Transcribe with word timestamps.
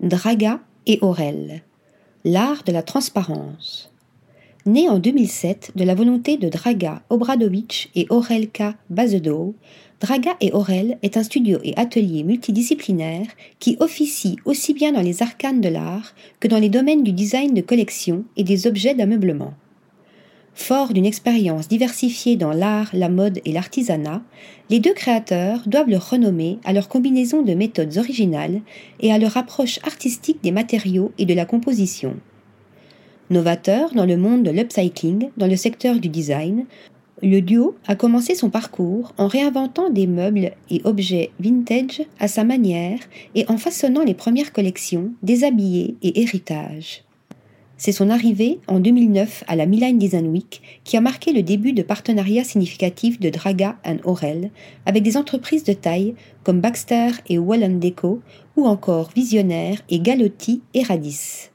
Draga 0.00 0.60
et 0.86 1.00
Aurel, 1.02 1.62
l'art 2.24 2.62
de 2.62 2.70
la 2.70 2.84
transparence. 2.84 3.92
Né 4.64 4.88
en 4.88 5.00
2007 5.00 5.72
de 5.74 5.82
la 5.82 5.96
volonté 5.96 6.36
de 6.36 6.48
Draga 6.48 7.02
Obradovic 7.10 7.90
et 7.96 8.06
Aurelka 8.08 8.76
Bazedow, 8.90 9.56
Draga 10.00 10.36
et 10.40 10.52
Aurel 10.52 10.98
est 11.02 11.16
un 11.16 11.24
studio 11.24 11.58
et 11.64 11.76
atelier 11.76 12.22
multidisciplinaire 12.22 13.26
qui 13.58 13.76
officie 13.80 14.36
aussi 14.44 14.72
bien 14.72 14.92
dans 14.92 15.02
les 15.02 15.20
arcanes 15.20 15.60
de 15.60 15.68
l'art 15.68 16.14
que 16.38 16.46
dans 16.46 16.60
les 16.60 16.68
domaines 16.68 17.02
du 17.02 17.10
design 17.10 17.52
de 17.52 17.60
collection 17.60 18.22
et 18.36 18.44
des 18.44 18.68
objets 18.68 18.94
d'ameublement. 18.94 19.54
Fort 20.58 20.92
d'une 20.92 21.06
expérience 21.06 21.68
diversifiée 21.68 22.36
dans 22.36 22.52
l'art, 22.52 22.90
la 22.92 23.08
mode 23.08 23.40
et 23.44 23.52
l'artisanat, 23.52 24.22
les 24.70 24.80
deux 24.80 24.92
créateurs 24.92 25.62
doivent 25.66 25.88
leur 25.88 26.10
renommer 26.10 26.58
à 26.64 26.72
leur 26.72 26.88
combinaison 26.88 27.42
de 27.42 27.54
méthodes 27.54 27.96
originales 27.96 28.60
et 28.98 29.12
à 29.12 29.18
leur 29.18 29.36
approche 29.36 29.78
artistique 29.84 30.42
des 30.42 30.50
matériaux 30.50 31.12
et 31.16 31.26
de 31.26 31.32
la 31.32 31.46
composition. 31.46 32.16
Novateur 33.30 33.94
dans 33.94 34.04
le 34.04 34.16
monde 34.16 34.42
de 34.42 34.50
l'upcycling, 34.50 35.30
dans 35.36 35.46
le 35.46 35.56
secteur 35.56 36.00
du 36.00 36.08
design, 36.08 36.66
le 37.22 37.40
duo 37.40 37.76
a 37.86 37.94
commencé 37.94 38.34
son 38.34 38.50
parcours 38.50 39.14
en 39.16 39.28
réinventant 39.28 39.90
des 39.90 40.08
meubles 40.08 40.50
et 40.70 40.82
objets 40.84 41.30
vintage 41.38 42.02
à 42.18 42.26
sa 42.26 42.42
manière 42.42 42.98
et 43.36 43.46
en 43.48 43.58
façonnant 43.58 44.02
les 44.02 44.14
premières 44.14 44.52
collections, 44.52 45.12
déshabillés 45.22 45.94
et 46.02 46.20
héritages. 46.20 47.04
C'est 47.80 47.92
son 47.92 48.10
arrivée 48.10 48.58
en 48.66 48.80
2009 48.80 49.44
à 49.46 49.54
la 49.54 49.64
Milan 49.64 49.92
Design 49.92 50.26
Week 50.26 50.62
qui 50.82 50.96
a 50.96 51.00
marqué 51.00 51.32
le 51.32 51.44
début 51.44 51.72
de 51.72 51.82
partenariats 51.82 52.42
significatifs 52.42 53.20
de 53.20 53.30
Draga 53.30 53.76
and 53.86 53.98
Aurel 54.02 54.50
avec 54.84 55.04
des 55.04 55.16
entreprises 55.16 55.62
de 55.62 55.74
taille 55.74 56.16
comme 56.42 56.60
Baxter 56.60 57.10
et 57.28 57.38
Wallen 57.38 57.78
Deco 57.78 58.20
ou 58.56 58.66
encore 58.66 59.10
Visionnaire 59.14 59.80
et 59.90 60.00
Galotti 60.00 60.60
et 60.74 60.82
Radis. 60.82 61.50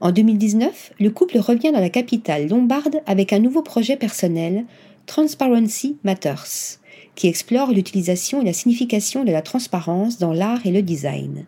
En 0.00 0.10
2019, 0.10 0.94
le 0.98 1.10
couple 1.10 1.38
revient 1.38 1.70
dans 1.70 1.80
la 1.80 1.90
capitale 1.90 2.48
lombarde 2.48 3.02
avec 3.04 3.34
un 3.34 3.38
nouveau 3.38 3.60
projet 3.60 3.96
personnel, 3.96 4.64
Transparency 5.04 5.98
Matters, 6.02 6.78
qui 7.14 7.28
explore 7.28 7.72
l'utilisation 7.72 8.40
et 8.40 8.46
la 8.46 8.52
signification 8.54 9.22
de 9.22 9.32
la 9.32 9.42
transparence 9.42 10.18
dans 10.18 10.32
l'art 10.32 10.64
et 10.64 10.72
le 10.72 10.80
design. 10.80 11.44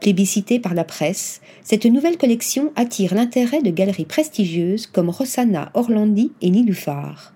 Plébiscitée 0.00 0.58
par 0.58 0.74
la 0.74 0.84
presse, 0.84 1.40
cette 1.62 1.86
nouvelle 1.86 2.18
collection 2.18 2.72
attire 2.76 3.14
l'intérêt 3.14 3.62
de 3.62 3.70
galeries 3.70 4.04
prestigieuses 4.04 4.86
comme 4.86 5.08
Rossana 5.08 5.70
Orlandi 5.74 6.32
et 6.42 6.50
Nilufar, 6.50 7.32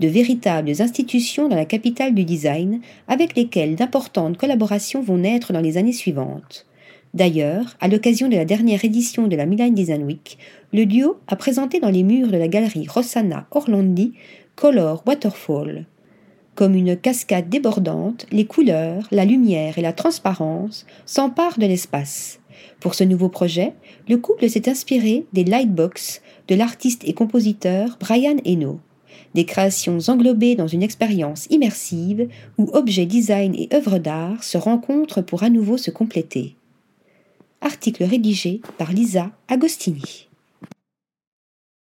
de 0.00 0.08
véritables 0.08 0.80
institutions 0.80 1.48
dans 1.48 1.56
la 1.56 1.64
capitale 1.64 2.14
du 2.14 2.24
design 2.24 2.80
avec 3.06 3.36
lesquelles 3.36 3.76
d'importantes 3.76 4.36
collaborations 4.36 5.02
vont 5.02 5.18
naître 5.18 5.52
dans 5.52 5.60
les 5.60 5.76
années 5.76 5.92
suivantes. 5.92 6.66
D'ailleurs, 7.14 7.76
à 7.80 7.88
l'occasion 7.88 8.28
de 8.28 8.36
la 8.36 8.44
dernière 8.44 8.84
édition 8.84 9.28
de 9.28 9.36
la 9.36 9.46
Milan 9.46 9.70
Design 9.70 10.02
Week, 10.02 10.38
le 10.72 10.86
duo 10.86 11.18
a 11.26 11.36
présenté 11.36 11.80
dans 11.80 11.90
les 11.90 12.02
murs 12.02 12.28
de 12.28 12.36
la 12.36 12.48
galerie 12.48 12.86
Rossana 12.88 13.46
Orlandi 13.50 14.12
Color 14.56 15.02
Waterfall. 15.06 15.86
Comme 16.58 16.74
une 16.74 16.96
cascade 16.96 17.48
débordante, 17.48 18.26
les 18.32 18.44
couleurs, 18.44 19.06
la 19.12 19.24
lumière 19.24 19.78
et 19.78 19.80
la 19.80 19.92
transparence 19.92 20.86
s'emparent 21.06 21.60
de 21.60 21.66
l'espace. 21.66 22.40
Pour 22.80 22.96
ce 22.96 23.04
nouveau 23.04 23.28
projet, 23.28 23.74
le 24.08 24.16
couple 24.16 24.48
s'est 24.48 24.68
inspiré 24.68 25.24
des 25.32 25.44
lightbox 25.44 26.20
de 26.48 26.56
l'artiste 26.56 27.04
et 27.06 27.14
compositeur 27.14 27.96
Brian 28.00 28.38
Eno. 28.44 28.80
Des 29.34 29.44
créations 29.44 29.98
englobées 30.08 30.56
dans 30.56 30.66
une 30.66 30.82
expérience 30.82 31.46
immersive 31.50 32.26
où 32.58 32.68
objets 32.72 33.06
design 33.06 33.54
et 33.54 33.68
œuvres 33.72 34.00
d'art 34.00 34.42
se 34.42 34.58
rencontrent 34.58 35.22
pour 35.22 35.44
à 35.44 35.50
nouveau 35.50 35.76
se 35.76 35.92
compléter. 35.92 36.56
Article 37.60 38.02
rédigé 38.02 38.62
par 38.78 38.90
Lisa 38.92 39.30
Agostini. 39.46 40.27